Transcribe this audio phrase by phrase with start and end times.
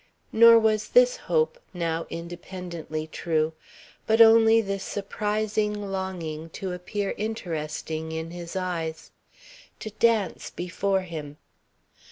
[0.31, 3.53] Nor was this hope now independently true,
[4.07, 9.11] but only this surprising longing to appear interesting in his eyes.
[9.81, 11.37] To dance before him.